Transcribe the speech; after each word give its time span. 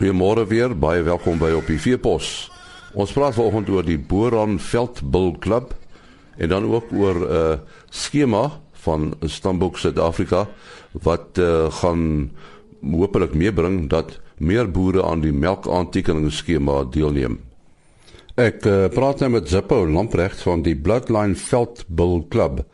Goeiemôre 0.00 0.46
weer, 0.48 0.72
baie 0.72 1.02
welkom 1.04 1.36
by 1.36 1.50
op 1.52 1.66
die 1.68 1.76
Veepos. 1.76 2.48
Ons 2.96 3.10
praat 3.12 3.34
vanoggend 3.36 3.68
oor 3.68 3.84
die 3.84 3.98
Boran 4.00 4.54
Veldbul 4.56 5.34
Klub 5.44 5.74
en 6.40 6.48
dan 6.48 6.64
ook 6.64 6.88
oor 6.96 7.18
'n 7.20 7.28
uh, 7.28 7.58
skema 7.90 8.60
van 8.80 9.12
Stambok 9.20 9.76
Suid-Afrika 9.76 10.46
wat 11.04 11.36
uh, 11.36 11.68
gaan 11.68 12.32
hopelik 12.80 13.34
meebring 13.34 13.90
dat 13.90 14.16
meer 14.38 14.70
boere 14.70 15.04
aan 15.04 15.20
die 15.20 15.32
melkaantekeningsskema 15.32 16.84
deelneem. 16.84 17.36
Ek 18.36 18.64
uh, 18.64 18.88
praat 18.88 19.20
nou 19.20 19.30
met 19.30 19.48
Zippo 19.48 19.84
Lamprecht 19.86 20.40
van 20.40 20.62
die 20.62 20.76
Bloodline 20.76 21.34
Veldbul 21.34 22.24
Klub 22.28 22.64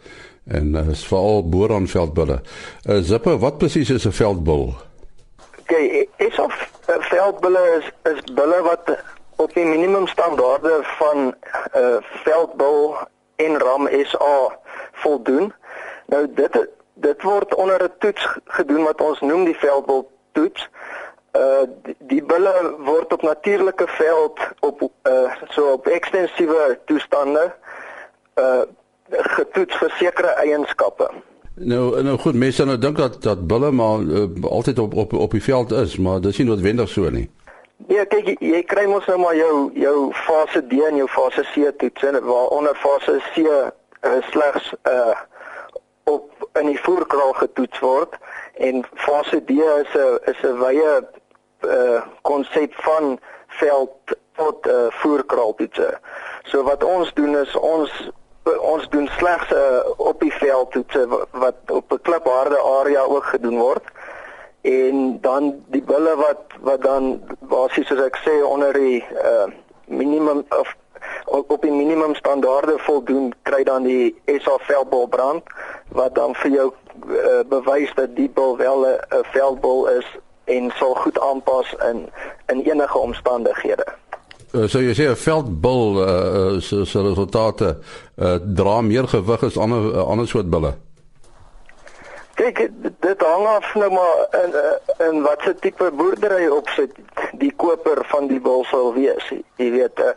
en 0.45 0.75
uh, 0.75 0.89
is 0.95 1.03
veral 1.03 1.43
Boran 1.49 1.89
Veldbulle. 1.89 2.39
Uh, 2.87 3.03
Zippo, 3.03 3.39
wat 3.39 3.59
presies 3.59 3.91
is 3.91 4.07
'n 4.07 4.13
veldbul? 4.13 4.75
Okay, 5.67 6.07
is 6.19 6.39
of 6.39 6.76
veldbulle 6.99 7.63
is 7.79 8.13
is 8.13 8.21
bulle 8.35 8.63
wat 8.63 8.97
op 9.37 9.55
die 9.55 9.67
minimum 9.67 10.07
standaarde 10.07 10.81
van 10.83 11.35
uh, 11.77 11.97
veldbul 12.01 12.97
en 13.37 13.59
ram 13.59 13.89
SA 14.03 14.59
voldoen. 14.93 15.53
Nou 16.07 16.27
dit 16.35 16.67
dit 16.95 17.23
word 17.23 17.55
onder 17.55 17.83
'n 17.83 17.93
toets 17.99 18.29
gedoen 18.45 18.85
wat 18.85 19.01
ons 19.01 19.21
noem 19.21 19.45
die 19.45 19.59
veldbul 19.59 20.11
toets. 20.33 20.69
Uh 21.37 21.69
die, 21.83 21.97
die 21.99 22.23
bulle 22.25 22.75
word 22.79 23.13
op 23.13 23.23
natuurlike 23.23 23.89
veld 23.89 24.41
op 24.61 24.83
uh 24.83 25.33
so 25.49 25.73
op 25.73 25.87
ekstensiewe 25.87 26.79
toestande 26.85 27.55
uh 28.35 28.63
getoets 29.11 29.77
vir 29.77 29.91
sekere 29.91 30.29
eienskappe. 30.29 31.11
Nou 31.59 32.03
nou 32.03 32.19
goed, 32.19 32.35
mense 32.35 32.65
nou 32.65 32.79
dink 32.79 32.97
dat 32.97 33.23
dat 33.23 33.47
bulle 33.47 33.71
maar 33.71 34.01
uh, 34.01 34.25
altyd 34.43 34.79
op 34.79 34.95
op 34.95 35.13
op 35.13 35.31
die 35.31 35.43
veld 35.43 35.73
is, 35.73 35.97
maar 35.97 36.21
dit 36.21 36.31
is 36.31 36.39
nie 36.39 36.47
noodwendig 36.47 36.89
so 36.89 37.09
nie. 37.11 37.31
Ja, 37.89 38.05
kyk 38.05 38.29
jy, 38.41 38.61
kry 38.69 38.85
mos 38.91 39.07
nou 39.09 39.17
maar 39.23 39.37
jou 39.37 39.71
jou 39.73 40.13
fase 40.13 40.61
D 40.69 40.83
en 40.89 40.99
jou 41.01 41.09
fase 41.09 41.47
C 41.55 41.71
toets 41.79 42.05
en 42.05 42.19
waaronder 42.25 42.77
fase 42.77 43.17
C 43.33 43.47
uh, 43.47 43.71
slegs 44.29 44.75
uh 44.85 45.17
op 46.05 46.49
in 46.61 46.69
die 46.69 46.81
voerkraal 46.81 47.33
getoets 47.33 47.81
word 47.81 48.19
en 48.61 48.85
fase 48.95 49.41
D 49.49 49.57
is 49.57 49.97
'n 49.97 50.19
is 50.33 50.45
'n 50.45 50.61
wye 50.61 50.93
uh 51.65 52.03
konsep 52.23 52.75
van 52.85 53.19
veld 53.49 54.17
tot 54.37 54.67
uh 54.67 54.87
voerkraal 54.91 55.55
toetse. 55.55 55.99
So 56.45 56.63
wat 56.63 56.85
ons 56.85 57.15
doen 57.15 57.37
is 57.37 57.57
ons 57.57 58.11
ons 58.47 58.89
doen 58.89 59.09
slegs 59.19 59.51
'n 59.51 59.55
uh, 59.55 59.91
op 59.97 60.21
die 60.21 60.33
veld 60.33 60.71
toetse 60.71 61.09
wat 61.31 61.55
op 61.67 61.93
'n 61.93 62.03
klipharde 62.03 62.59
area 62.59 63.03
ook 63.03 63.25
gedoen 63.25 63.59
word 63.59 63.85
en 64.61 65.21
dan 65.21 65.63
die 65.67 65.83
bulle 65.83 66.17
wat 66.17 66.43
wat 66.61 66.83
dan 66.83 67.23
basies 67.39 67.87
soos 67.87 68.01
ek 68.01 68.17
sê 68.25 68.43
onder 68.45 68.73
die 68.73 69.05
uh, 69.23 69.47
minimum 69.85 70.45
of 70.49 70.77
op 71.27 71.63
die 71.63 71.73
minimum 71.73 72.15
standaarde 72.15 72.79
voldoen 72.79 73.35
kry 73.43 73.63
dan 73.65 73.83
die 73.83 74.23
SA 74.27 74.57
veldbul 74.59 75.07
brand 75.07 75.43
wat 75.89 76.15
dan 76.15 76.35
vir 76.35 76.51
jou 76.51 76.69
uh, 77.09 77.43
bewys 77.49 77.95
dat 77.95 78.17
die 78.17 78.29
bul 78.29 78.57
wel 78.57 78.87
'n 78.87 79.25
veldbul 79.33 79.87
is 79.89 80.07
en 80.45 80.71
sal 80.79 80.95
goed 80.95 81.21
aanpas 81.21 81.75
in 81.91 82.09
in 82.47 82.61
enige 82.61 82.99
omstandighede. 82.99 83.87
Uh, 84.57 84.65
so 84.69 84.81
jy 84.81 84.95
sê 84.97 85.05
'n 85.11 85.19
veldbul 85.21 85.99
uh, 86.01 86.61
so 86.61 86.85
so 86.85 87.03
resultate 87.05 87.77
uh, 88.17 88.39
dra 88.41 88.81
meer 88.81 89.05
gewig 89.05 89.43
as 89.43 89.59
ander 89.59 89.83
uh, 89.93 90.09
ander 90.09 90.27
soort 90.27 90.49
bulle. 90.49 90.73
Kyk, 92.37 92.71
dit 93.01 93.21
hang 93.21 93.47
af 93.47 93.75
nou 93.75 93.91
maar 93.93 94.17
in 94.45 94.53
in 95.09 95.23
watse 95.23 95.55
tipe 95.61 95.91
boerdery 95.93 96.49
opsit 96.49 96.97
die 97.33 97.53
koper 97.57 98.01
van 98.13 98.29
die 98.33 98.41
bul 98.41 98.65
sal 98.65 98.95
wees. 98.95 99.29
Jy 99.61 99.69
weet, 99.77 100.01
uh, 100.01 100.15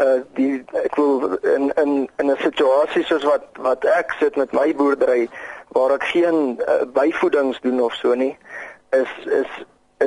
uh 0.00 0.16
die 0.38 0.64
ek 0.84 0.96
wil 0.96 1.36
in 1.56 1.68
in 1.76 2.08
in 2.16 2.32
'n 2.32 2.40
situasie 2.40 3.04
soos 3.04 3.24
wat 3.24 3.44
wat 3.60 3.84
ek 3.84 4.16
sit 4.20 4.36
met 4.36 4.52
my 4.52 4.72
boerdery 4.74 5.28
waar 5.76 5.92
ek 5.92 6.08
geen 6.14 6.56
uh, 6.56 6.88
byvoedings 6.92 7.60
doen 7.60 7.80
of 7.80 7.92
so 8.00 8.14
nie, 8.14 8.36
is 8.92 9.12
is 9.28 9.50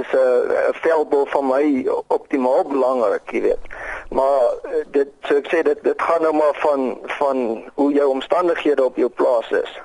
is 0.01 0.09
'n 0.13 0.73
veldbul 0.83 1.25
van 1.25 1.45
my 1.47 1.87
optimaal 2.07 2.63
belangrik, 2.63 3.31
jy 3.31 3.41
weet. 3.41 3.63
Maar 4.09 4.41
eh, 4.63 4.85
dit 4.91 5.09
so 5.27 5.35
ek 5.35 5.47
sê 5.47 5.63
dit 5.63 5.83
dit 5.83 6.01
gaan 6.01 6.21
nou 6.21 6.33
maar 6.33 6.55
van 6.55 6.97
van 7.19 7.63
hoe 7.73 7.91
jou 7.93 8.09
omstandighede 8.09 8.83
op 8.83 8.95
jou 8.95 9.09
plaas 9.09 9.51
is. 9.51 9.81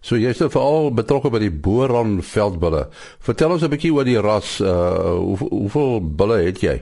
So 0.00 0.16
jy 0.16 0.28
is 0.28 0.38
nou 0.42 0.50
veral 0.50 0.92
betrokke 0.94 1.30
by 1.30 1.40
die 1.42 1.50
Boran 1.50 2.18
veldbulle. 2.22 2.86
Vertel 3.18 3.50
ons 3.50 3.62
'n 3.62 3.70
bietjie 3.70 3.92
oor 3.94 4.04
die 4.04 4.20
ras, 4.20 4.60
uh 4.60 5.16
hoe, 5.16 5.36
hoeveel 5.48 6.00
bulle 6.02 6.38
het 6.46 6.60
jy? 6.60 6.76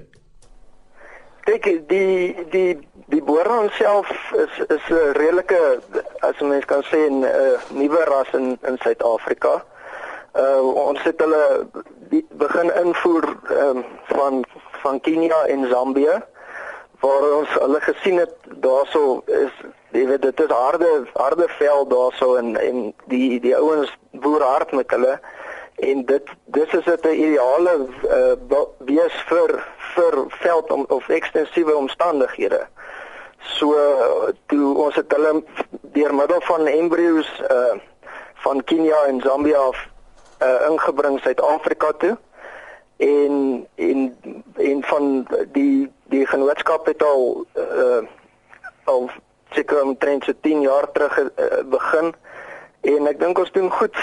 Kyk, 1.47 1.89
die 1.89 2.35
die 2.51 2.79
die 3.07 3.23
Boran 3.23 3.71
self 3.79 4.11
is 4.35 4.55
is 4.69 4.85
'n 4.91 5.13
redelike 5.15 5.81
as 6.21 6.41
mens 6.41 6.65
kan 6.65 6.83
sê 6.83 7.09
'n 7.09 7.23
uh, 7.23 7.59
nuwe 7.71 8.05
ras 8.05 8.31
in 8.33 8.59
in 8.69 8.77
Suid-Afrika. 8.79 9.65
Uh 10.35 10.61
ons 10.75 11.03
het 11.03 11.21
hulle 11.21 11.67
begin 12.29 12.73
invoer 12.85 13.25
um, 13.51 13.85
van 14.05 14.45
van 14.83 15.01
Kenia 15.01 15.45
en 15.47 15.69
Zambië 15.69 16.23
waar 17.01 17.25
ons 17.39 17.49
hulle 17.49 17.81
gesien 17.81 18.19
het 18.19 18.35
daarso 18.63 19.23
is 19.27 19.53
jy 19.91 20.07
weet 20.07 20.23
dit 20.23 20.41
is 20.41 20.53
harde 20.53 20.91
harde 21.13 21.49
vel 21.59 21.87
daarso 21.89 22.35
en 22.37 22.57
en 22.57 22.95
die 23.13 23.41
die 23.41 23.57
ouens 23.57 23.93
boer 24.11 24.43
hard 24.43 24.73
met 24.73 24.91
hulle 24.91 25.19
en 25.77 26.05
dit 26.05 26.31
dis 26.45 26.73
is 26.73 26.85
dit 26.85 27.07
'n 27.07 27.21
ideale 27.29 27.75
uh, 28.11 28.63
wees 28.79 29.17
vir 29.29 29.65
vir 29.95 30.25
veld 30.29 30.73
om 30.73 30.85
of 30.89 31.09
ekstensiewe 31.09 31.77
omstandighede. 31.77 32.67
So 33.39 33.75
toe 34.47 34.77
ons 34.77 34.95
het 34.95 35.13
hulle 35.13 35.43
deur 35.81 36.15
middel 36.15 36.41
van 36.41 36.67
embrio's 36.67 37.43
uh 37.51 37.77
van 38.37 38.65
Kenia 38.65 39.05
en 39.07 39.21
Zambia 39.21 39.59
af 39.59 39.89
uh, 40.43 40.71
ingebring 40.71 41.21
Suid-Afrika 41.21 41.93
toe. 41.99 42.17
En 42.97 43.67
en 43.75 44.17
en 44.57 44.85
van 44.85 45.27
die 45.53 45.93
die 46.05 46.27
genootskap 46.27 46.87
het 46.87 47.03
al 47.03 47.47
uh, 47.55 48.03
al 48.85 49.11
seker 49.51 49.83
omtrent 49.83 50.25
so 50.25 50.33
10 50.41 50.61
jaar 50.61 50.93
terug 50.93 51.19
uh, 51.19 51.29
begin. 51.65 52.15
En 52.81 53.07
ek 53.07 53.21
dink 53.21 53.39
ons 53.39 53.53
doen 53.53 53.71
goed 53.71 53.97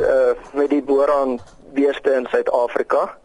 uh, 0.00 0.32
met 0.52 0.70
die 0.70 0.82
boeraan 0.82 1.38
beeste 1.74 2.12
in 2.14 2.26
Suid-Afrika. 2.30 3.18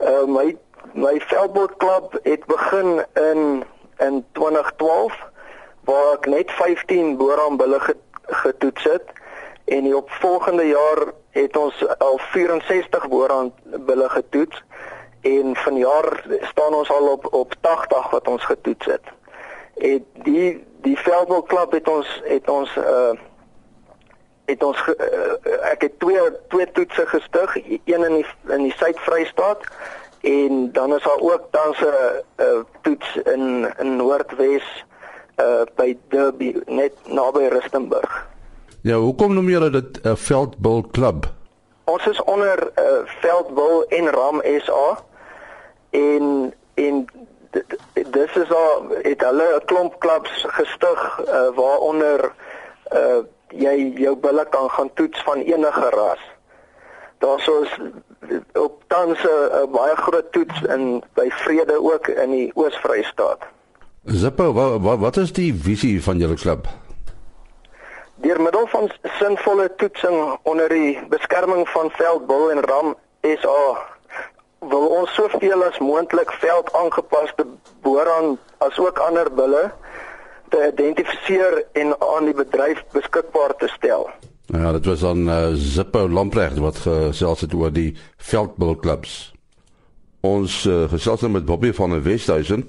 Uh, 0.00 0.24
my 0.26 0.56
my 0.92 1.20
veldbootklub 1.20 2.18
het 2.22 2.44
begin 2.46 3.04
in 3.14 3.64
in 3.98 4.24
2012 4.32 5.14
waar 5.84 6.12
ek 6.12 6.26
net 6.26 6.50
15 6.50 7.16
boeraan 7.16 7.56
bulle 7.56 7.78
getoets 8.26 8.84
het 8.84 9.12
en 9.64 9.84
die 9.84 9.96
opvolgende 9.96 10.66
jaar 10.66 11.12
het 11.30 11.56
ons 11.56 11.88
al 11.98 12.18
64 12.18 13.08
boerand 13.08 13.52
bulle 13.64 14.08
getoets 14.08 14.62
en 15.20 15.56
vanjaar 15.56 16.24
staan 16.40 16.74
ons 16.74 16.90
al 16.90 17.08
op 17.08 17.26
op 17.30 17.54
80 17.60 18.10
wat 18.10 18.28
ons 18.28 18.44
getoets 18.44 18.86
het. 18.86 19.04
En 19.76 20.06
die 20.12 20.64
die 20.82 20.98
Veldwil 20.98 21.42
klub 21.42 21.72
het 21.72 21.88
ons 21.88 22.22
het 22.24 22.48
ons 22.48 22.76
uh 22.76 23.12
het 24.44 24.62
ons 24.62 24.78
uh, 24.90 25.34
ek 25.70 25.84
het 25.86 25.98
twee 26.02 26.22
twee 26.48 26.66
toetse 26.72 27.06
gestig, 27.06 27.54
een 27.84 28.04
in 28.04 28.14
die 28.14 28.26
in 28.48 28.62
die 28.66 28.74
Suid-Vrystaat 28.76 29.62
en 30.20 30.72
dan 30.72 30.94
is 30.94 31.02
daar 31.02 31.20
ook 31.20 31.46
dan 31.50 31.74
'n 31.78 31.86
uh, 32.42 32.60
toets 32.80 33.16
in 33.16 33.72
in 33.78 33.96
Noordwes 33.96 34.84
uh 35.36 35.62
by 35.74 35.96
Derby 36.08 36.56
net 36.66 36.92
naby 37.06 37.46
Rustenburg. 37.46 38.31
Ja, 38.82 38.96
hoekom 38.98 39.34
noem 39.34 39.48
julle 39.48 39.70
dit 39.70 40.02
'n 40.02 40.08
uh, 40.08 40.14
veldbul 40.16 40.82
klub? 40.90 41.26
Ons 41.84 42.06
is 42.06 42.22
onder 42.22 42.58
uh, 42.78 43.06
veldbul 43.06 43.84
en 43.88 44.10
ram 44.10 44.42
SA 44.42 45.04
en 45.90 46.54
en 46.74 47.06
dis 48.10 48.34
is 48.42 48.50
al 48.50 48.86
het 49.02 49.22
hulle 49.22 49.46
'n 49.54 49.64
klomp 49.64 49.98
klubs 49.98 50.44
gestig 50.48 51.20
uh, 51.26 51.54
waaronder 51.54 52.32
uh, 52.92 53.22
jy 53.48 53.92
jou 53.94 54.16
bulle 54.16 54.46
kan 54.50 54.70
gaan 54.70 54.90
toets 54.94 55.22
van 55.22 55.38
enige 55.38 55.88
ras. 55.90 56.22
Daar's 57.18 57.48
ons 57.48 57.78
op 58.52 58.82
tans 58.86 59.18
'n 59.22 59.70
baie 59.70 59.96
groot 59.96 60.32
toets 60.32 60.62
in 60.62 61.04
by 61.14 61.30
Vrede 61.30 61.82
ook 61.82 62.08
in 62.08 62.30
die 62.30 62.50
Oos-Vrystaat. 62.54 63.38
Zippo, 64.04 64.52
wat 64.52 64.98
wat 64.98 65.16
is 65.16 65.32
die 65.32 65.54
visie 65.54 66.02
van 66.02 66.18
julle 66.18 66.34
klub? 66.34 66.66
Deur 68.20 68.40
middel 68.40 68.66
van 68.66 68.90
sinvolle 69.18 69.70
toetsing 69.76 70.38
onder 70.42 70.68
die 70.68 70.98
beskerming 71.08 71.68
van 71.68 71.90
veldbul 71.90 72.50
en 72.50 72.60
ram 72.60 72.94
SA 73.22 73.90
wil 74.70 74.86
ons 75.00 75.14
soveel 75.14 75.64
as 75.64 75.78
moontlik 75.78 76.30
veld 76.42 76.72
aangepaste 76.72 77.46
booraan 77.82 78.36
as 78.58 78.78
ook 78.78 78.98
ander 78.98 79.30
bulle 79.34 79.72
te 80.48 80.68
identifiseer 80.72 81.64
en 81.72 81.94
aan 81.98 82.28
die 82.28 82.36
bedryf 82.36 82.84
beskikbaar 82.92 83.56
te 83.58 83.68
stel. 83.72 84.10
Ja, 84.46 84.72
dit 84.72 84.86
was 84.86 85.00
dan 85.00 85.28
uh, 85.28 85.48
Zippo 85.54 86.08
Lamprecht 86.08 86.58
wat 86.58 86.82
gesels 86.84 87.40
het 87.40 87.54
oor 87.54 87.72
die 87.72 87.96
veldbulklubs. 88.16 89.32
Ons 90.20 90.64
uh, 90.66 90.84
gesels 90.92 91.24
nou 91.24 91.32
met 91.32 91.48
Bobby 91.48 91.72
van 91.72 91.90
der 91.96 92.02
Westhuizen 92.02 92.66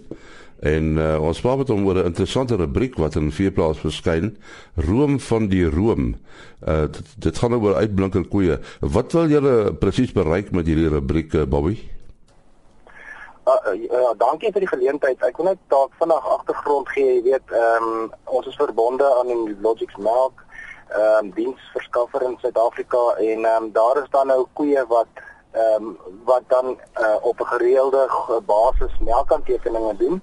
en 0.64 0.98
uh, 0.98 1.16
ons 1.20 1.42
praat 1.44 1.60
met 1.60 1.72
hom 1.74 1.88
oor 1.88 2.00
'n 2.02 2.12
interessante 2.12 2.56
rubriek 2.56 2.96
wat 2.96 3.16
in 3.20 3.32
Veeplaas 3.32 3.80
verskyn, 3.84 4.38
Room 4.76 5.20
van 5.20 5.48
die 5.48 5.66
Room. 5.70 6.16
Uh, 6.68 6.88
dit, 6.88 7.08
dit 7.18 7.38
gaan 7.38 7.54
oor 7.54 7.76
uitblinker 7.76 8.28
koeie. 8.28 8.60
Wat 8.80 9.12
wil 9.12 9.28
julle 9.28 9.74
presies 9.74 10.12
bereik 10.12 10.52
met 10.52 10.66
hierdie 10.66 10.90
rubriek, 10.90 11.34
uh, 11.34 11.44
Bobby? 11.44 11.76
Uh, 13.44 13.76
uh, 13.92 14.14
dankie 14.18 14.52
vir 14.52 14.64
die 14.64 14.72
geleentheid. 14.72 15.20
Ek 15.28 15.38
wil 15.38 15.52
net 15.52 15.60
dalk 15.68 15.92
vinnig 16.00 16.30
agtergrond 16.38 16.88
gee. 16.96 17.20
Jy 17.20 17.24
weet, 17.24 17.52
ehm 17.52 17.84
um, 17.84 18.12
ons 18.24 18.48
is 18.48 18.56
verbonde 18.56 19.04
aan 19.20 19.28
die 19.28 19.56
Logics 19.62 20.00
Milk 20.00 20.46
ehm 20.94 21.26
um, 21.26 21.32
diensverskaffer 21.36 22.22
in 22.22 22.38
Suid-Afrika 22.42 23.04
en 23.18 23.46
ehm 23.46 23.64
um, 23.64 23.72
daar 23.72 23.98
is 24.04 24.10
dan 24.10 24.28
nou 24.28 24.46
koeie 24.54 24.86
wat 24.88 25.08
ehm 25.52 25.88
um, 25.88 25.98
wat 26.26 26.44
dan 26.48 26.78
uh, 27.00 27.16
op 27.22 27.40
'n 27.40 27.52
gereelde 27.56 28.08
basis 28.46 28.94
melkaantekeninge 29.00 29.96
doen. 29.98 30.22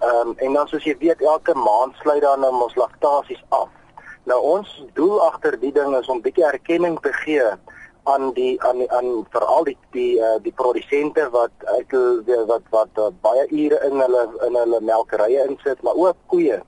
Ehm 0.00 0.28
um, 0.28 0.34
en 0.36 0.52
dan 0.52 0.68
soos 0.68 0.84
jy 0.84 0.96
weet 1.00 1.22
elke 1.24 1.54
maand 1.54 1.96
sluit 2.02 2.22
dan 2.22 2.40
nou 2.40 2.52
ons 2.62 2.74
laktasies 2.74 3.42
af. 3.48 3.68
Nou 4.28 4.40
ons 4.42 4.84
doel 4.94 5.22
agter 5.24 5.56
die 5.60 5.72
ding 5.72 5.96
is 5.96 6.08
om 6.12 6.20
bietjie 6.20 6.44
erkenning 6.44 6.98
te 7.00 7.12
gee 7.24 7.46
aan 8.04 8.32
die 8.32 8.54
aan 8.62 8.78
die, 8.78 8.90
aan 8.92 9.26
veral 9.30 9.64
die 9.64 9.76
die 9.96 10.18
uh, 10.20 10.36
die 10.42 10.52
produsente 10.52 11.28
wat 11.30 11.64
uit 11.64 11.94
wat 12.46 12.66
wat 12.70 13.00
uh, 13.02 13.08
baie 13.20 13.46
ure 13.50 13.80
in 13.88 14.00
hulle 14.00 14.24
in 14.46 14.58
hulle 14.60 14.80
melkerye 14.80 15.46
insit, 15.48 15.82
maar 15.82 15.94
ook 15.94 16.16
koeie 16.26 16.60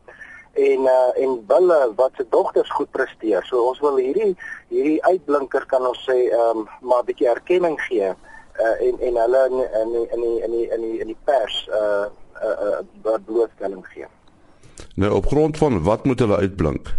en 0.58 0.88
uh, 0.90 1.10
en 1.22 1.36
bulle 1.46 1.78
wat 1.96 2.16
se 2.16 2.26
dogters 2.30 2.70
goed 2.70 2.90
presteer. 2.90 3.44
So 3.46 3.68
ons 3.70 3.82
wil 3.84 4.00
hierdie 4.00 4.32
hierdie 4.72 5.02
uitblinker 5.04 5.66
kan 5.70 5.86
ons 5.86 6.00
sê 6.08 6.16
ehm 6.30 6.64
um, 6.64 6.68
maar 6.80 7.04
bietjie 7.04 7.28
erkenning 7.30 7.78
gee 7.86 8.08
uh, 8.10 8.76
en 8.86 8.98
en 8.98 9.20
hulle 9.22 9.44
in 9.50 9.60
in 9.82 9.92
in 10.16 10.24
die 10.24 10.38
in 10.46 10.56
die 10.56 10.66
in 10.74 10.86
die 10.86 10.96
in 11.04 11.12
die 11.12 11.20
pers 11.24 11.66
uh 11.82 12.08
uh, 12.42 12.80
uh 13.04 13.18
blootstelling 13.26 13.86
gee. 13.92 14.06
Nou 14.94 15.12
op 15.14 15.26
grond 15.26 15.56
van 15.56 15.82
wat 15.82 16.04
moet 16.04 16.18
hulle 16.18 16.36
uitblink? 16.36 16.94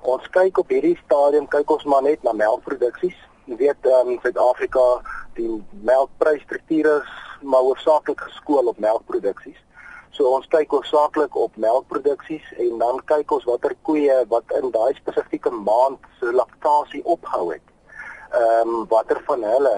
Ons 0.00 0.28
kyk 0.30 0.58
op 0.58 0.68
hierdie 0.68 0.96
stadium 1.04 1.46
kyk 1.48 1.70
ons 1.70 1.84
maar 1.84 2.02
net 2.02 2.22
na 2.22 2.32
melkproduksies. 2.32 3.16
Jy 3.44 3.56
weet 3.56 3.86
ehm 3.88 4.14
um, 4.14 4.18
Suid-Afrika 4.22 4.86
die 5.38 5.50
melkprysstrukture 5.86 6.96
is 7.02 7.14
maar 7.44 7.60
hoofsaaklik 7.60 8.20
geskool 8.20 8.66
op 8.72 8.78
melkproduksies. 8.78 9.60
So 10.14 10.30
ons 10.36 10.46
kyk 10.52 10.70
hoofsaaklik 10.70 11.36
op 11.36 11.56
melkproduksies 11.56 12.52
en 12.62 12.78
dan 12.78 13.00
kyk 13.10 13.32
ons 13.34 13.46
watter 13.48 13.74
koeie 13.82 14.20
wat 14.30 14.52
in 14.60 14.70
daai 14.74 14.94
spesifieke 14.94 15.50
maand 15.50 15.98
se 16.20 16.32
laktasie 16.32 17.02
opgehou 17.04 17.50
het. 17.52 17.66
Ehm 18.30 18.74
um, 18.74 18.86
watter 18.92 19.20
van 19.26 19.42
hulle 19.42 19.74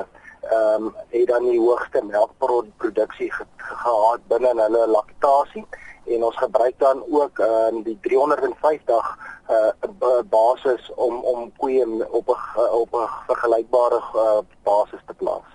ehm 0.51 0.83
um, 0.83 0.95
het 1.09 1.27
dan 1.27 1.45
die 1.49 1.61
hoogste 1.61 2.03
melkproduksie 2.05 3.33
ge 3.33 3.45
gehad 3.57 4.21
binne 4.29 4.53
hulle 4.63 4.87
laktasie 4.87 5.67
en 6.07 6.25
ons 6.25 6.37
gebruik 6.37 6.79
dan 6.79 7.03
ook 7.11 7.39
ehm 7.39 7.77
um, 7.77 7.83
die 7.83 7.99
350 8.01 9.35
uh 9.51 10.23
basis 10.31 10.91
om 10.95 11.15
om 11.25 11.53
koeie 11.57 11.87
op 12.11 12.29
'n 12.29 12.61
op 12.71 12.95
'n 12.95 13.09
vergelykbare 13.27 14.01
uh, 14.15 14.39
basis 14.63 15.01
te 15.07 15.15
plaas. 15.15 15.49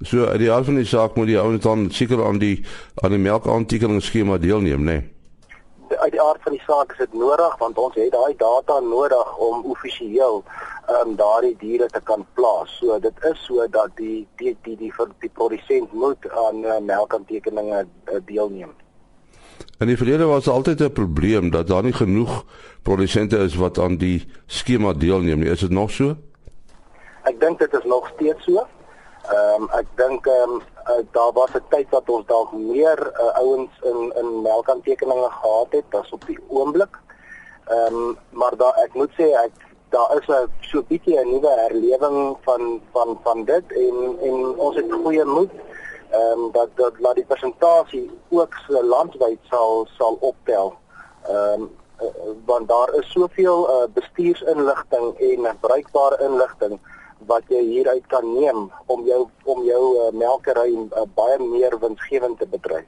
So 0.00 0.26
uit 0.26 0.38
die 0.38 0.52
aard 0.52 0.64
van 0.64 0.74
die 0.74 0.86
saak 0.86 1.14
moet 1.14 1.26
die 1.26 1.38
ouens 1.38 1.62
dan 1.62 1.90
seker 1.90 2.24
aan 2.24 2.38
die 2.38 2.64
aan 2.94 3.10
die 3.10 3.18
melkaantekening 3.18 4.02
skema 4.02 4.38
deelneem, 4.38 4.80
né? 4.80 4.84
Nee? 4.84 5.13
Uit 6.04 6.12
die 6.12 6.20
aard 6.20 6.42
van 6.44 6.52
die 6.52 6.64
saak 6.66 6.92
is 6.92 7.00
dit 7.00 7.14
nodig 7.16 7.56
want 7.58 7.78
ons 7.80 7.94
het 7.96 8.12
daai 8.12 8.34
data 8.36 8.76
nodig 8.84 9.36
om 9.40 9.62
amptelik 9.64 10.44
um, 10.92 11.16
daardie 11.16 11.56
diere 11.58 11.88
te 11.88 12.00
kan 12.04 12.26
plaas. 12.34 12.76
So 12.78 12.98
dit 13.00 13.24
is 13.30 13.44
so 13.44 13.66
dat 13.70 13.96
die 13.96 14.26
die 14.36 14.56
die 14.62 14.76
die 14.76 14.92
vir 14.92 15.08
die 15.20 15.30
produsent 15.32 15.92
moet 15.92 16.28
aan 16.30 16.64
uh, 16.64 16.78
melkaantekeninge 16.80 17.86
uh, 17.86 18.20
deelneem. 18.26 18.74
En 19.78 19.86
die 19.86 19.96
verlede 19.96 20.24
was 20.24 20.48
altyd 20.48 20.80
'n 20.80 20.92
probleem 20.92 21.50
dat 21.50 21.66
daar 21.66 21.82
nie 21.82 21.92
genoeg 21.92 22.44
produsente 22.82 23.36
is 23.38 23.56
wat 23.56 23.78
aan 23.78 23.96
die 23.96 24.28
skema 24.46 24.92
deelneem 24.92 25.38
nie. 25.38 25.50
Is 25.50 25.60
dit 25.60 25.70
nog 25.70 25.90
so? 25.90 26.16
Ek 27.22 27.40
dink 27.40 27.58
dit 27.58 27.72
is 27.72 27.84
nog 27.84 28.10
steeds 28.14 28.44
so. 28.44 28.66
Ehm 29.24 29.62
um, 29.62 29.68
ek 29.72 29.86
dink 29.96 30.26
ehm 30.26 30.50
um, 30.50 30.62
uh, 30.88 31.04
daar 31.10 31.32
was 31.32 31.50
'n 31.54 31.64
tyd 31.68 31.88
wat 31.90 32.08
ons 32.08 32.26
dalk 32.26 32.52
meer 32.52 32.98
uh, 33.12 33.38
ouens 33.38 33.70
in 33.82 34.12
in 34.16 34.42
melkaantekeninge 34.42 35.30
gehad 35.30 35.66
het 35.70 35.84
as 35.90 36.10
op 36.10 36.26
die 36.26 36.38
oomblik. 36.48 36.98
Ehm 37.66 37.94
um, 37.94 38.18
maar 38.30 38.56
daar 38.56 38.74
ek 38.84 38.94
moet 38.94 39.10
sê 39.18 39.26
ek 39.44 39.52
daar 39.88 40.16
is 40.18 40.26
'n 40.28 40.50
so 40.60 40.82
bietjie 40.82 41.18
'n 41.18 41.30
nuwe 41.30 41.52
herlewing 41.64 42.36
van 42.40 42.80
van 42.92 43.18
van 43.22 43.44
dit 43.44 43.72
en 43.72 44.18
en 44.20 44.58
ons 44.58 44.76
het 44.76 44.92
goeie 44.92 45.24
moed 45.24 45.50
ehm 46.10 46.38
um, 46.38 46.50
dat 46.52 46.68
dat 46.74 46.92
laat 46.98 47.14
die 47.14 47.30
presentasie 47.32 48.10
ook 48.28 48.54
so 48.68 48.82
landwyd 48.82 49.38
sal 49.50 49.86
sal 49.98 50.16
optel. 50.20 50.74
Ehm 51.22 51.60
um, 51.60 51.70
want 52.44 52.68
daar 52.68 52.94
is 52.94 53.10
soveel 53.10 53.70
uh, 53.70 53.88
bestuursinligting 53.94 55.18
en 55.18 55.58
bruikbare 55.60 56.18
inligting 56.24 56.80
wat 57.18 57.42
jy 57.48 57.62
hieruit 57.62 58.06
kan 58.06 58.26
neem 58.34 58.70
om 58.86 59.06
jou 59.06 59.28
om 59.44 59.64
jou 59.64 59.82
uh, 59.96 60.10
melkery 60.12 60.74
uh, 60.74 61.06
baie 61.14 61.38
meer 61.38 61.78
winsgewend 61.80 62.38
te 62.38 62.46
bedryf. 62.50 62.86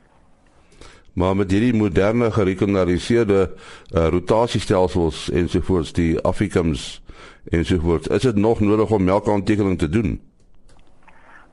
Maar 1.16 1.36
met 1.36 1.50
hierdie 1.50 1.74
moderne 1.74 2.30
gerekenariseerde 2.30 3.40
uh, 3.48 4.08
rotasiestelsels 4.12 5.30
ensovoorts 5.30 5.92
die 5.96 6.20
Afrikams 6.20 7.02
ensovoorts, 7.50 8.06
is 8.06 8.22
dit 8.22 8.36
nog 8.36 8.60
nodig 8.60 8.90
om 8.90 9.04
melkaantekening 9.04 9.78
te 9.78 9.88
doen? 9.88 10.20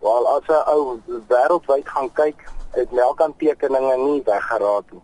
Wel, 0.04 0.28
as 0.28 0.48
jy 0.52 0.60
ou 0.68 1.00
wêreldwyd 1.30 1.88
gaan 1.88 2.10
kyk, 2.18 2.42
het 2.76 2.92
melkaantekeninge 2.92 3.98
nie 4.02 4.22
weggeraak 4.26 4.92
nie. 4.92 5.04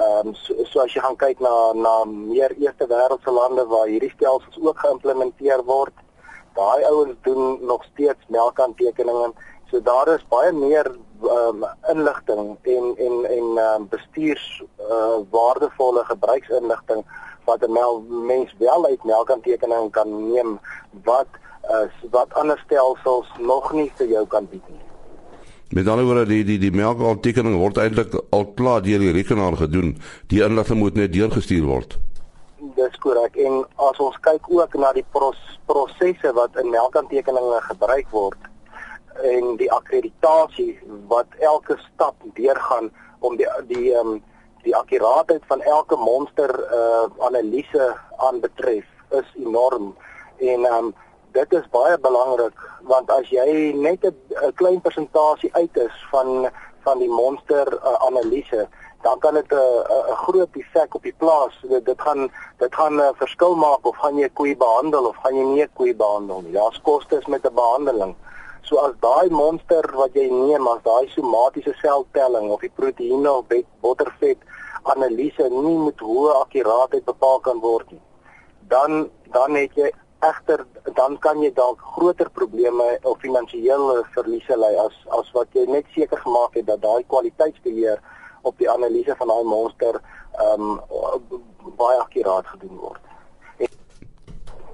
Ehm 0.00 0.28
um, 0.28 0.34
so, 0.34 0.54
so 0.64 0.80
as 0.80 0.94
jy 0.94 1.02
gaan 1.04 1.18
kyk 1.20 1.40
na 1.44 1.52
na 1.76 1.92
meer 2.08 2.54
eerste 2.56 2.86
wêreldse 2.88 3.30
lande 3.30 3.66
waar 3.68 3.90
hierdie 3.92 4.12
stelsels 4.14 4.56
ook 4.62 4.78
geïmplementeer 4.80 5.64
word, 5.68 5.92
daai 6.54 6.84
ouens 6.84 7.16
doen 7.22 7.58
nog 7.66 7.84
steeds 7.92 8.22
melkaantekeninge. 8.28 9.32
So 9.70 9.80
daar 9.82 10.08
is 10.14 10.24
baie 10.28 10.52
meer 10.52 10.90
um, 11.22 11.64
inligting 11.90 12.56
en 12.62 12.94
en 13.06 13.24
en 13.36 13.58
um, 13.66 13.88
bestuurs 13.88 14.62
uh, 14.90 15.18
waardevolle 15.30 16.04
gebruiksinligting 16.04 17.04
wat 17.44 17.66
'n 17.66 17.72
mel, 17.72 18.04
mens 18.08 18.54
wel 18.58 18.86
uit 18.86 19.04
melkaantekeninge 19.04 19.90
kan 19.90 20.32
neem 20.32 20.58
wat 21.04 21.30
uh, 21.70 21.88
wat 22.10 22.34
ander 22.34 22.62
stelsels 22.64 23.28
nog 23.38 23.72
nie 23.72 23.92
vir 23.96 24.06
jou 24.06 24.26
kan 24.26 24.46
bied 24.50 24.68
nie. 24.68 24.80
Met 25.68 25.88
ander 25.88 26.04
woorde 26.04 26.26
die 26.26 26.44
die 26.44 26.58
die 26.58 26.72
melkaantekening 26.72 27.56
word 27.58 27.76
eintlik 27.76 28.22
al 28.30 28.46
klaar 28.46 28.82
deur 28.82 28.98
die 28.98 29.12
rekenaar 29.12 29.56
gedoen. 29.56 29.96
Die 30.26 30.42
inligting 30.44 30.78
moet 30.78 30.94
net 30.94 31.12
deurgestuur 31.12 31.64
word 31.64 31.98
dis 32.82 32.98
korrek 33.04 33.36
en 33.46 33.62
as 33.88 34.00
ons 34.02 34.16
kyk 34.26 34.48
ook 34.50 34.74
na 34.80 34.92
die 34.96 35.06
pros, 35.14 35.38
prosesse 35.70 36.32
wat 36.38 36.56
in 36.62 36.72
melkaantekeninge 36.74 37.60
gebruik 37.68 38.10
word 38.10 38.50
en 39.20 39.56
die 39.60 39.70
akkreditasie 39.72 40.72
wat 41.10 41.28
elke 41.40 41.76
stap 41.86 42.16
deurgaan 42.38 42.90
om 43.20 43.36
die 43.40 43.48
die 43.70 43.92
ehm 43.94 44.14
um, 44.16 44.20
die 44.62 44.74
akkuraatheid 44.78 45.42
van 45.50 45.62
elke 45.66 45.96
monster 45.98 46.50
uh 46.80 47.06
analise 47.26 47.88
aan 48.16 48.40
betref 48.40 48.86
is 49.10 49.32
enorm. 49.44 49.94
En 50.38 50.64
ehm 50.64 50.74
um, 50.74 50.94
dit 51.32 51.52
is 51.52 51.70
baie 51.70 51.98
belangrik 51.98 52.58
want 52.92 53.10
as 53.10 53.28
jy 53.30 53.72
net 53.74 54.04
'n 54.04 54.52
klein 54.54 54.80
persentasie 54.80 55.54
uit 55.54 55.76
is 55.76 55.96
van 56.10 56.50
van 56.84 56.98
die 56.98 57.08
monster 57.08 57.66
uh, 57.78 57.94
analise 58.06 58.68
dan 59.02 59.18
kan 59.18 59.34
dit 59.34 59.52
'n 59.52 59.56
'n 60.12 60.16
groot 60.24 60.48
effek 60.62 60.94
op 60.94 61.02
die 61.02 61.14
plaas. 61.18 61.54
Dit 61.62 61.84
dit 61.84 62.00
gaan 62.00 62.30
dit 62.58 62.74
gaan 62.74 62.94
'n 63.00 63.14
verskil 63.14 63.54
maak 63.54 63.86
of 63.86 63.96
gaan 63.96 64.16
jy 64.16 64.28
koei 64.28 64.56
behandel 64.56 65.04
of 65.04 65.16
gaan 65.22 65.34
jy 65.34 65.44
nie 65.44 65.66
koei 65.74 65.94
behandel 65.96 66.40
nie. 66.40 66.52
Daar's 66.52 66.80
kostes 66.82 67.26
met 67.26 67.44
'n 67.46 67.54
behandeling. 67.54 68.14
So 68.62 68.76
as 68.76 68.92
daai 69.00 69.30
monster 69.30 69.84
wat 69.94 70.14
jy 70.14 70.28
neem, 70.30 70.66
as 70.68 70.82
daai 70.82 71.08
somatiese 71.08 71.74
seltelling 71.82 72.50
of 72.50 72.60
die 72.60 72.72
proteïene 72.74 73.30
of 73.30 73.44
bottervet 73.80 74.38
analise 74.82 75.48
nie 75.50 75.78
met 75.78 75.98
hoë 76.00 76.32
akkuraatheid 76.44 77.04
bepaal 77.04 77.40
kan 77.40 77.60
word 77.60 77.90
nie, 77.90 78.00
dan 78.68 79.10
dan 79.32 79.54
het 79.54 79.74
jy 79.74 79.92
egter 80.22 80.66
dan 80.94 81.18
kan 81.18 81.40
jy 81.42 81.50
dalk 81.54 81.80
groter 81.96 82.30
probleme 82.30 82.98
of 83.02 83.18
finansiële 83.18 84.02
verliese 84.14 84.56
ly 84.56 84.74
as 84.84 84.94
as 85.18 85.30
wat 85.36 85.48
jy 85.58 85.64
net 85.66 85.86
seker 85.94 86.20
gemaak 86.24 86.54
het 86.54 86.66
dat 86.66 86.82
daai 86.82 87.02
kwaliteitsbeheer 87.14 87.98
op 88.42 88.58
die 88.58 88.70
analise 88.70 89.14
van 89.18 89.30
daai 89.32 89.44
monster 89.44 90.00
ehm 90.32 90.60
um, 90.60 90.80
baie 91.76 91.98
akkuraat 91.98 92.46
gedoen 92.46 92.76
word. 92.80 93.00
En 93.56 93.68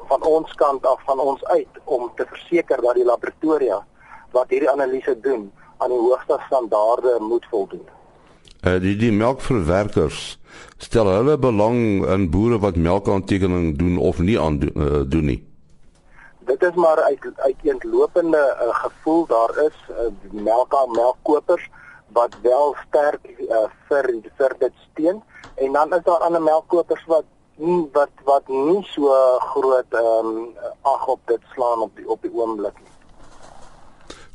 van 0.09 0.23
ons 0.23 0.55
kant 0.55 0.87
af 0.87 1.03
van 1.05 1.21
ons 1.21 1.45
uit 1.45 1.81
om 1.85 2.11
te 2.17 2.27
verseker 2.29 2.83
dat 2.83 2.95
die 2.95 3.05
laboratoria 3.05 3.83
wat 4.33 4.51
hierdie 4.51 4.71
analise 4.71 5.21
doen 5.21 5.51
aan 5.79 5.95
die 5.95 5.99
hoogste 5.99 6.41
standaarde 6.47 7.17
moet 7.21 7.47
voldoen. 7.51 7.87
Eh 8.61 8.75
uh, 8.75 8.81
die 8.81 8.97
die 8.97 9.13
melkverwerkers 9.13 10.39
stel 10.77 11.07
hulle 11.07 11.39
belang 11.39 12.07
in 12.07 12.31
boere 12.31 12.59
wat 12.59 12.77
melkaantekening 12.77 13.77
doen 13.79 13.99
of 13.99 14.19
nie 14.19 14.41
aan 14.41 14.59
doen, 14.59 14.73
uh, 14.77 15.03
doen 15.07 15.25
nie. 15.25 15.43
dit 16.49 16.63
is 16.63 16.75
maar 16.75 17.03
uit 17.03 17.25
uiteenlopende 17.35 18.57
uh, 18.63 18.75
gevoel 18.75 19.27
daar 19.27 19.51
is 19.65 19.77
uh, 19.91 19.97
melk 20.31 20.75
melkkopers 20.93 21.69
wat 22.13 22.37
wel 22.43 22.77
sterk 22.87 23.21
uh, 23.39 23.67
vir 23.89 24.13
vir 24.37 24.55
dit 24.59 24.73
steun 24.91 25.23
en 25.55 25.73
dan 25.73 25.95
is 25.95 26.05
daar 26.05 26.25
ander 26.27 26.43
melkkopers 26.43 27.05
wat 27.07 27.25
nie 27.59 27.89
wat 27.93 28.11
wat 28.25 28.49
nie 28.49 28.83
so 28.95 29.11
groot 29.53 29.95
ehm 30.01 30.27
um, 30.27 30.49
ag 30.83 31.07
op 31.07 31.21
dit 31.27 31.43
slaan 31.55 31.81
op 31.81 31.97
die 31.97 32.09
op 32.09 32.23
die 32.23 32.33
oomblik 32.33 32.75
nie. 32.79 32.95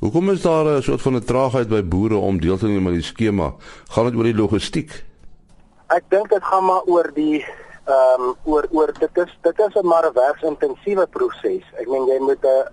Hoekom 0.03 0.29
is 0.29 0.41
daar 0.41 0.65
'n 0.65 0.81
soort 0.81 1.01
van 1.01 1.15
'n 1.15 1.23
traagheid 1.23 1.69
by 1.69 1.83
boere 1.83 2.15
om 2.15 2.39
deel 2.39 2.57
te 2.57 2.67
neem 2.67 2.87
aan 2.87 2.99
die 2.99 3.11
skema? 3.13 3.53
Gaan 3.89 4.05
dit 4.05 4.15
oor 4.15 4.23
die 4.23 4.35
logistiek? 4.35 5.05
Ek 5.87 6.03
dink 6.09 6.29
dit 6.29 6.43
gaan 6.43 6.65
maar 6.65 6.83
oor 6.85 7.11
die 7.13 7.45
ehm 7.85 8.21
um, 8.21 8.35
oor 8.43 8.67
oor 8.71 8.93
dit 8.99 9.17
is 9.17 9.37
dit 9.41 9.59
is 9.59 9.75
'n 9.75 9.87
maar 9.87 10.05
'n 10.07 10.13
werksintensiewe 10.13 11.07
proses. 11.07 11.63
Ek 11.79 11.87
meen 11.87 12.05
jy 12.05 12.19
moet 12.19 12.43
'n 12.43 12.63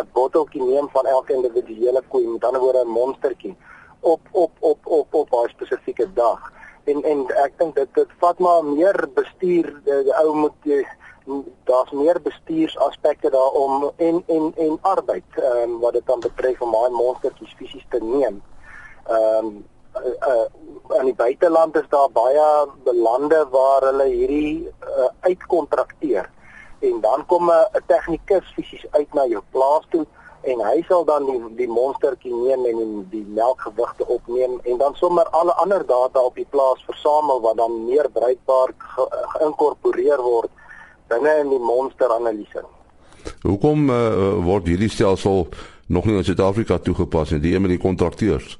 'n 0.00 0.08
botteltjie 0.12 0.62
neem 0.62 0.88
van 0.92 1.06
elke 1.06 1.32
individuele 1.32 2.02
koei, 2.08 2.26
met 2.26 2.44
ander 2.44 2.60
woorde 2.60 2.84
'n 2.84 2.88
monstertjie 2.88 3.56
op 4.04 4.20
op 4.30 4.50
op 4.60 4.86
op 4.86 5.14
op 5.14 5.32
'n 5.32 5.48
spesifieke 5.48 6.12
dag. 6.12 6.52
En 6.84 7.02
en 7.02 7.26
ek 7.44 7.58
dink 7.58 7.74
dit 7.74 7.94
dit 7.94 8.10
vat 8.18 8.38
maar 8.38 8.64
meer 8.64 9.08
bestuur 9.14 9.72
die, 9.84 10.02
die 10.02 10.14
ou 10.14 10.34
moet 10.34 10.86
daar's 11.64 11.90
meer 11.90 12.20
bestuursaspekte 12.22 13.30
daarom 13.30 13.90
en 13.96 14.22
en 14.26 14.52
en 14.56 14.78
arbeid 14.80 15.24
ehm 15.34 15.70
um, 15.70 15.78
wat 15.80 15.92
dit 15.92 16.06
dan 16.06 16.20
betref 16.20 16.60
om 16.60 16.72
daai 16.72 16.90
monstertjies 16.90 17.54
fisies 17.58 17.86
te 17.88 18.00
neem. 18.02 18.42
Ehm 19.06 19.46
um, 19.46 19.64
uh, 19.96 20.28
uh, 20.28 20.98
in 20.98 21.04
die 21.04 21.14
buiteland 21.14 21.76
is 21.76 21.88
daar 21.88 22.10
baie 22.12 22.68
belande 22.84 23.46
waar 23.50 23.82
hulle 23.82 24.04
hierdie 24.04 24.68
uh, 24.68 25.08
uitkontrakteer. 25.20 26.30
En 26.80 27.00
dan 27.00 27.26
kom 27.26 27.50
'n 27.50 27.82
tegnikus 27.86 28.52
fisies 28.54 28.86
uit 28.90 29.14
na 29.14 29.26
jou 29.26 29.42
plaas 29.50 29.86
toe 29.88 30.06
en 30.44 30.60
hy 30.60 30.82
sal 30.88 31.04
dan 31.08 31.26
die 31.28 31.38
die 31.58 31.68
monstertjie 31.68 32.32
neem 32.34 32.64
en 32.70 32.80
die, 32.80 33.04
die 33.12 33.24
melkgewigte 33.36 34.06
opneem 34.06 34.58
en 34.64 34.78
dan 34.78 34.96
sommer 35.00 35.28
alle 35.40 35.54
ander 35.62 35.86
data 35.86 36.20
op 36.20 36.36
die 36.36 36.48
plaas 36.50 36.82
versamel 36.88 37.40
wat 37.44 37.56
dan 37.60 37.84
meer 37.84 38.10
bruikbaar 38.12 38.74
geïnkorporeer 39.36 40.20
ge 40.20 40.28
word 40.28 40.50
binne 41.08 41.36
in 41.44 41.52
die 41.52 41.60
monsteranalise. 41.60 42.64
Hoekom 43.44 43.88
uh, 43.92 43.96
word 44.44 44.68
hierdie 44.68 44.90
stelsel 44.92 45.46
nog 45.86 46.04
nie 46.08 46.16
in 46.16 46.24
Suid-Afrika 46.24 46.78
toegepas 46.78 47.34
nie, 47.34 47.42
die 47.44 47.58
met 47.60 47.74
die 47.74 47.80
kontrakteurs? 47.80 48.56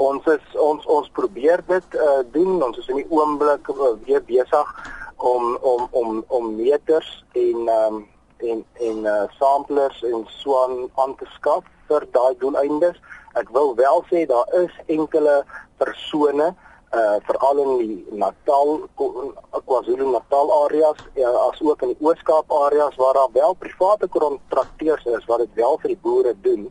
Ons 0.00 0.24
is 0.32 0.56
ons 0.56 0.86
ons 0.88 1.08
probeer 1.16 1.60
dit 1.68 1.96
uh, 2.00 2.20
doen. 2.32 2.56
Ons 2.64 2.80
is 2.80 2.88
in 2.88 3.02
die 3.02 3.10
oomblik 3.12 3.68
uh, 3.72 3.92
weer 4.06 4.24
besig 4.24 4.72
om 5.20 5.56
om 5.60 5.88
om 5.90 6.24
om 6.28 6.54
meters 6.56 7.10
en 7.36 7.68
um, 7.68 8.00
en 8.42 8.64
en 8.88 9.04
uh, 9.04 9.22
samplers 9.38 10.02
en 10.02 10.26
so 10.28 10.56
aan 10.64 10.88
aan 10.94 11.14
te 11.16 11.28
skaf 11.36 11.64
vir 11.88 12.06
daai 12.16 12.34
doeleindes. 12.38 12.98
Ek 13.38 13.48
wil 13.54 13.74
wel 13.78 14.04
sê 14.10 14.26
daar 14.26 14.48
is 14.64 14.74
enkele 14.86 15.44
persone 15.78 16.54
uh 16.90 17.16
veral 17.26 17.58
in 17.62 17.72
die 17.78 18.18
Natal 18.18 18.80
KwaZulu-Natal 18.98 20.48
areas 20.64 20.98
uh, 21.14 21.34
as 21.46 21.60
ook 21.62 21.82
in 21.86 21.92
die 21.92 22.02
Oos-Kaap 22.02 22.50
areas 22.66 22.96
waar 22.98 23.14
daar 23.14 23.30
wel 23.32 23.54
private 23.54 24.08
kontrakteurs 24.10 25.04
is 25.04 25.28
wat 25.30 25.38
dit 25.38 25.52
wel 25.54 25.78
vir 25.82 25.94
die 25.94 26.00
boere 26.02 26.34
doen 26.42 26.66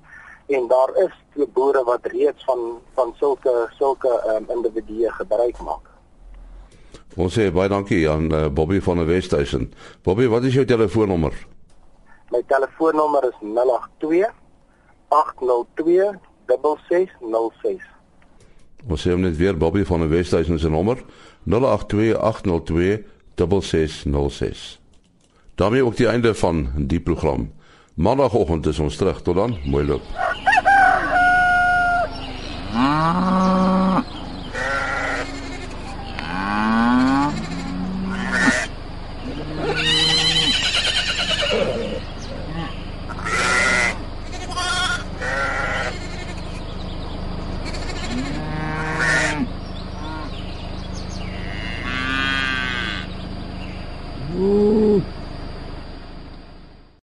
en 0.49 0.67
daar 0.67 0.91
is 1.05 1.13
twee 1.33 1.47
boere 1.47 1.83
wat 1.87 2.05
reeds 2.11 2.43
van 2.43 2.81
van 2.93 3.13
sulke 3.21 3.53
sulke 3.77 4.11
um, 4.33 4.49
individue 4.57 5.11
gebruik 5.21 5.61
maak. 5.63 5.87
Ons 7.15 7.39
sê 7.39 7.47
baie 7.51 7.71
dankie 7.71 8.03
aan 8.09 8.27
uh, 8.33 8.47
Bobby 8.53 8.81
van 8.83 8.99
die 9.01 9.07
Westhuizen. 9.07 9.71
Bobby, 10.03 10.27
wat 10.27 10.43
is 10.43 10.53
jou 10.53 10.65
telefoonnommer? 10.65 11.33
082 12.29 12.31
My 12.31 12.41
telefoonnommer 12.47 13.23
is 13.23 13.35
082 13.41 14.25
802 15.07 16.19
6606. 16.47 17.83
Ons 18.87 19.01
sê 19.01 19.15
net 19.17 19.37
weer 19.37 19.57
Bobby 19.57 19.83
van 19.85 20.05
die 20.05 20.09
Wesduisen 20.09 20.59
se 20.59 20.69
nommer 20.69 21.01
082 21.43 22.15
802 22.15 23.03
6606. 23.35 24.79
daarmee 25.55 25.83
ook 25.85 25.95
die 25.95 26.07
einde 26.07 26.35
van 26.35 26.69
die 26.77 26.99
program. 26.99 27.51
Maandagoggend 27.93 28.65
is 28.65 28.79
ons 28.79 28.95
terug. 28.95 29.21
Tot 29.21 29.35
dan. 29.35 29.57
Mooi 29.65 29.85
loop. 29.85 30.01
Ah. 32.73 33.68